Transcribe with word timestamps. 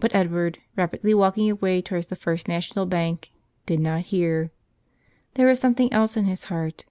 But 0.00 0.14
Edward, 0.14 0.56
rapidly 0.74 1.12
walking 1.12 1.50
away 1.50 1.82
towards 1.82 2.06
the 2.06 2.16
First 2.16 2.48
National 2.48 2.86
Bank, 2.86 3.30
did 3.66 3.78
not 3.78 4.04
hear. 4.08 4.50
There 5.34 5.46
was 5.48 5.60
some¬ 5.60 5.76
thing 5.76 5.92
else 5.92 6.16
in 6.16 6.24
his 6.24 6.44
heart. 6.44 6.86